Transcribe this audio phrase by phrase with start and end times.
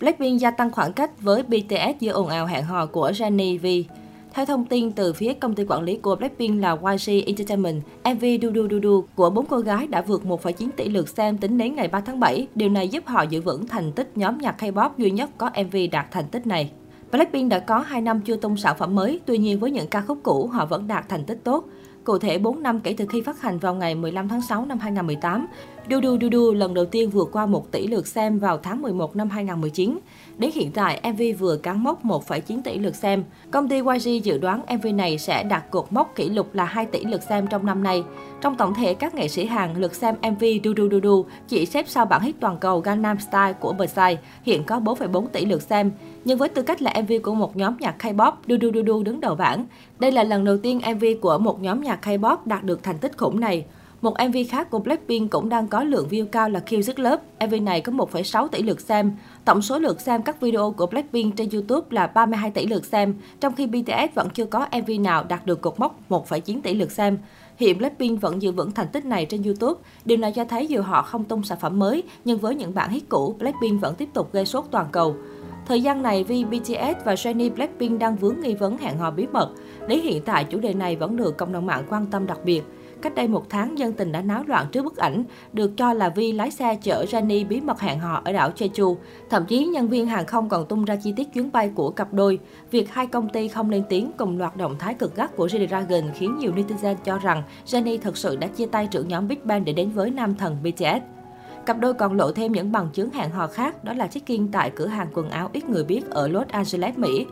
[0.00, 3.90] Blackpink gia tăng khoảng cách với BTS giữa ồn ào hẹn hò của Jennie V.
[4.34, 8.24] Theo thông tin từ phía công ty quản lý của Blackpink là YG Entertainment, MV
[8.42, 11.58] Du Du Du Du của bốn cô gái đã vượt 1,9 tỷ lượt xem tính
[11.58, 12.46] đến ngày 3 tháng 7.
[12.54, 15.76] Điều này giúp họ giữ vững thành tích nhóm nhạc K-pop duy nhất có MV
[15.92, 16.70] đạt thành tích này.
[17.12, 20.00] Blackpink đã có 2 năm chưa tung sản phẩm mới, tuy nhiên với những ca
[20.00, 21.64] khúc cũ họ vẫn đạt thành tích tốt.
[22.04, 24.78] Cụ thể 4 năm kể từ khi phát hành vào ngày 15 tháng 6 năm
[24.78, 25.46] 2018,
[25.90, 28.82] Du Du Du Du lần đầu tiên vượt qua 1 tỷ lượt xem vào tháng
[28.82, 29.98] 11 năm 2019.
[30.38, 33.24] Đến hiện tại, MV vừa cán mốc 1,9 tỷ lượt xem.
[33.50, 36.86] Công ty YG dự đoán MV này sẽ đạt cột mốc kỷ lục là 2
[36.86, 38.04] tỷ lượt xem trong năm nay.
[38.40, 41.66] Trong tổng thể các nghệ sĩ Hàn, lượt xem MV Du Du Du Du chỉ
[41.66, 45.62] xếp sau bản hit toàn cầu Gangnam Style của Psy, hiện có 4,4 tỷ lượt
[45.62, 45.92] xem.
[46.24, 49.02] Nhưng với tư cách là MV của một nhóm nhạc K-pop, Du Du Du Du
[49.02, 49.66] đứng đầu bảng.
[49.98, 53.18] Đây là lần đầu tiên MV của một nhóm nhạc K-pop đạt được thành tích
[53.18, 53.64] khủng này.
[54.02, 57.22] Một MV khác của Blackpink cũng đang có lượng view cao là Kill This Love.
[57.46, 59.12] MV này có 1,6 tỷ lượt xem.
[59.44, 63.14] Tổng số lượt xem các video của Blackpink trên YouTube là 32 tỷ lượt xem,
[63.40, 66.90] trong khi BTS vẫn chưa có MV nào đạt được cột mốc 1,9 tỷ lượt
[66.90, 67.18] xem.
[67.56, 69.80] Hiện Blackpink vẫn giữ vững thành tích này trên YouTube.
[70.04, 72.90] Điều này cho thấy dù họ không tung sản phẩm mới, nhưng với những bản
[72.90, 75.16] hit cũ, Blackpink vẫn tiếp tục gây sốt toàn cầu.
[75.66, 79.26] Thời gian này, vì BTS và Jennie Blackpink đang vướng nghi vấn hẹn hò bí
[79.32, 79.50] mật.
[79.88, 82.62] Đến hiện tại, chủ đề này vẫn được cộng đồng mạng quan tâm đặc biệt.
[83.02, 86.08] Cách đây một tháng, dân tình đã náo loạn trước bức ảnh được cho là
[86.08, 88.96] Vi lái xe chở Jennie bí mật hẹn hò ở đảo Jeju.
[89.30, 92.12] Thậm chí, nhân viên hàng không còn tung ra chi tiết chuyến bay của cặp
[92.12, 92.38] đôi.
[92.70, 96.10] Việc hai công ty không lên tiếng cùng loạt động thái cực gắt của G-Dragon
[96.14, 99.64] khiến nhiều netizen cho rằng Jennie thực sự đã chia tay trưởng nhóm Big Bang
[99.64, 101.20] để đến với nam thần BTS.
[101.66, 104.70] Cặp đôi còn lộ thêm những bằng chứng hẹn hò khác, đó là check-in tại
[104.70, 107.26] cửa hàng quần áo ít người biết ở Los Angeles, Mỹ.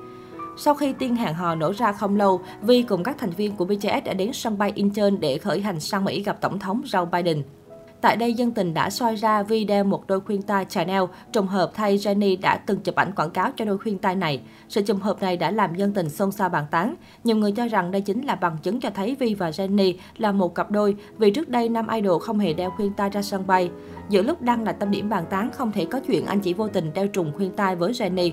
[0.60, 3.64] Sau khi tin hẹn hò nổ ra không lâu, Vi cùng các thành viên của
[3.64, 7.06] BTS đã đến sân bay Incheon để khởi hành sang Mỹ gặp Tổng thống Joe
[7.06, 7.42] Biden.
[8.00, 11.46] Tại đây, dân tình đã soi ra Vi đeo một đôi khuyên tai Chanel, trùng
[11.46, 14.40] hợp thay Jennie đã từng chụp ảnh quảng cáo cho đôi khuyên tai này.
[14.68, 16.94] Sự trùng hợp này đã làm dân tình xôn xao bàn tán.
[17.24, 20.32] Nhiều người cho rằng đây chính là bằng chứng cho thấy Vi và Jennie là
[20.32, 23.46] một cặp đôi, vì trước đây nam idol không hề đeo khuyên tai ra sân
[23.46, 23.70] bay.
[24.08, 26.68] Giữa lúc đang là tâm điểm bàn tán, không thể có chuyện anh chỉ vô
[26.68, 28.30] tình đeo trùng khuyên tai với Jennie.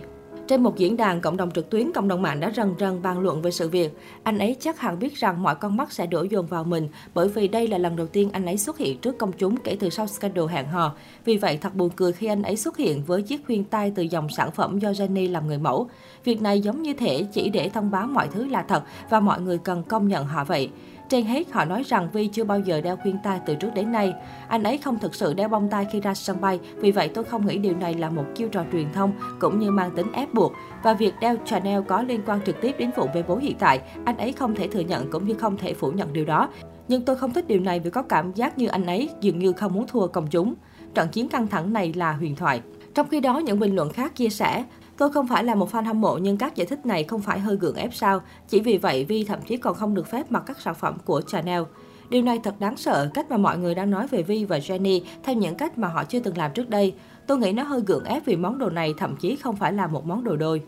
[0.47, 3.19] Trên một diễn đàn cộng đồng trực tuyến, cộng đồng mạng đã rần rần bàn
[3.19, 3.97] luận về sự việc.
[4.23, 7.27] Anh ấy chắc hẳn biết rằng mọi con mắt sẽ đổ dồn vào mình, bởi
[7.27, 9.89] vì đây là lần đầu tiên anh ấy xuất hiện trước công chúng kể từ
[9.89, 10.95] sau scandal hẹn hò.
[11.25, 14.03] Vì vậy, thật buồn cười khi anh ấy xuất hiện với chiếc khuyên tai từ
[14.03, 15.89] dòng sản phẩm do Jenny làm người mẫu.
[16.23, 19.41] Việc này giống như thể chỉ để thông báo mọi thứ là thật và mọi
[19.41, 20.69] người cần công nhận họ vậy.
[21.09, 23.91] Trên hết, họ nói rằng Vi chưa bao giờ đeo khuyên tai từ trước đến
[23.91, 24.13] nay.
[24.47, 27.23] Anh ấy không thực sự đeo bông tai khi ra sân bay, vì vậy tôi
[27.23, 30.33] không nghĩ điều này là một chiêu trò truyền thông cũng như mang tính ép
[30.33, 30.53] buộc.
[30.83, 33.81] Và việc đeo Chanel có liên quan trực tiếp đến vụ bê bối hiện tại,
[34.05, 36.49] anh ấy không thể thừa nhận cũng như không thể phủ nhận điều đó.
[36.87, 39.53] Nhưng tôi không thích điều này vì có cảm giác như anh ấy dường như
[39.53, 40.53] không muốn thua công chúng.
[40.93, 42.61] Trận chiến căng thẳng này là huyền thoại.
[42.93, 44.63] Trong khi đó, những bình luận khác chia sẻ,
[44.97, 47.39] Tôi không phải là một fan hâm mộ nhưng các giải thích này không phải
[47.39, 48.21] hơi gượng ép sao.
[48.47, 51.21] Chỉ vì vậy Vi thậm chí còn không được phép mặc các sản phẩm của
[51.21, 51.61] Chanel.
[52.09, 55.01] Điều này thật đáng sợ, cách mà mọi người đang nói về Vi và Jennie
[55.23, 56.93] theo những cách mà họ chưa từng làm trước đây.
[57.27, 59.87] Tôi nghĩ nó hơi gượng ép vì món đồ này thậm chí không phải là
[59.87, 60.61] một món đồ đôi.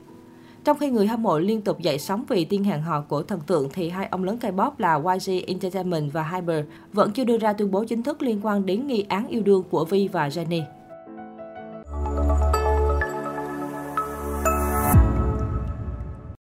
[0.64, 3.40] Trong khi người hâm mộ liên tục dậy sóng vì tiên hẹn hò của thần
[3.48, 7.54] tượng thì hai ông lớn K-pop là YG Entertainment và Hyper vẫn chưa đưa ra
[7.54, 10.77] tuyên bố chính thức liên quan đến nghi án yêu đương của Vi và Jennie.